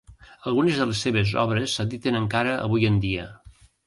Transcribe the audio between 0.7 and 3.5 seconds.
de les seves obres s'editen encara avui en dia.